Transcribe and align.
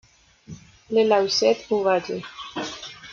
Le 0.89 1.03
Lauzet-Ubaye 1.07 2.23